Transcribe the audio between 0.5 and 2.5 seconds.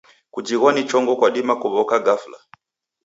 ni chongo kwadima kuw'oka gafla.